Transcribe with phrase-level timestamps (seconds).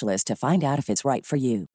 [0.00, 1.66] to find out if it's right for you.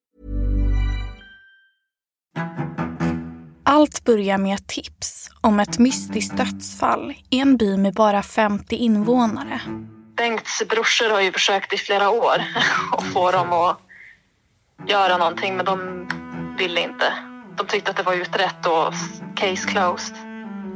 [3.72, 8.76] Allt börjar med ett tips om ett mystiskt dödsfall i en by med bara 50
[8.76, 9.62] invånare.
[10.18, 12.42] Bengts brorsor har ju försökt i flera år
[12.92, 13.80] att få dem att
[14.88, 16.08] göra någonting, men de
[16.58, 17.14] ville inte.
[17.58, 18.94] De tyckte att det var utrett och
[19.36, 20.16] case closed.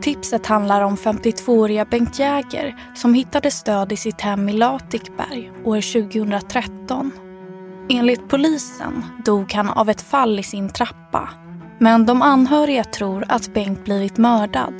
[0.01, 6.09] Tipset handlar om 52-åriga Bengt Jäger som hittade stöd i sitt hem i Latikberg år
[6.09, 7.11] 2013.
[7.89, 11.29] Enligt polisen dog han av ett fall i sin trappa.
[11.79, 14.73] Men de anhöriga tror att Bengt blivit mördad.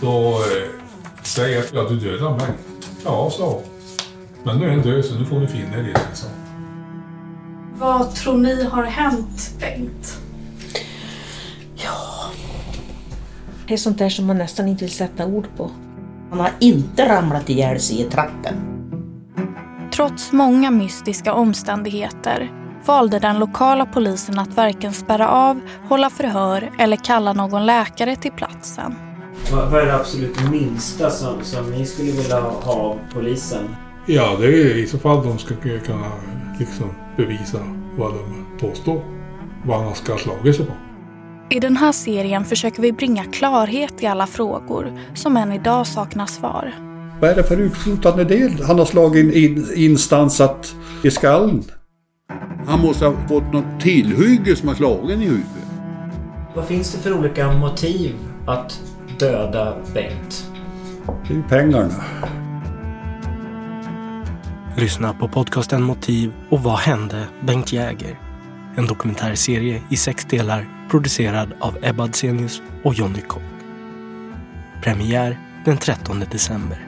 [0.00, 2.50] Då eh, säger jag att ja, du dödade mig.
[3.04, 3.62] Ja, sa hon.
[4.42, 6.26] Men nu är han död så nu får ni finna er i det, sa
[7.74, 10.18] Vad tror ni har hänt Bengt?
[13.68, 15.70] Det är sånt där som man nästan inte vill sätta ord på.
[16.30, 18.77] Han har inte ramlat ihjäl sig i trappen.
[19.98, 22.50] Trots många mystiska omständigheter
[22.86, 28.32] valde den lokala polisen att varken spärra av, hålla förhör eller kalla någon läkare till
[28.32, 28.94] platsen.
[29.52, 33.76] Vad vad är det absolut minsta som, som ni skulle vilja ha av polisen?
[34.06, 35.54] Ja, det är i så fall de ska
[35.86, 36.12] kunna
[36.58, 37.58] liksom bevisa
[37.96, 39.02] vad de påstår.
[39.64, 40.72] Vad han ska ha slagit sig på.
[41.50, 46.26] I den här serien försöker vi bringa klarhet i alla frågor som än idag saknar
[46.26, 46.87] svar.
[47.20, 51.64] Vad är det för uteslutande del han har slagit in, instansat i skallen?
[52.66, 55.46] Han måste ha fått något tillhygge som har slagit i huvudet.
[56.54, 58.14] Vad finns det för olika motiv
[58.46, 58.80] att
[59.18, 60.50] döda Bengt?
[61.06, 62.04] Det är ju pengarna.
[64.76, 68.20] Lyssna på podcasten Motiv och Vad hände Bengt Jäger?
[68.76, 73.42] En dokumentärserie i sex delar producerad av Ebba Adsenius och Jonny Kock.
[74.82, 76.87] Premiär den 13 december.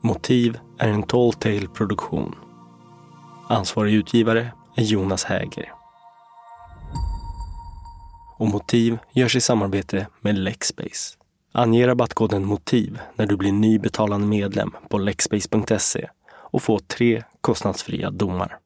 [0.00, 2.34] Motiv är en Tall Tale-produktion.
[3.48, 5.72] Ansvarig utgivare är Jonas Häger.
[8.38, 11.16] Och Motiv görs i samarbete med Lexbase.
[11.52, 18.10] Ange rabattkoden MOTIV när du blir ny betalande medlem på lexbase.se och få tre kostnadsfria
[18.10, 18.58] domar.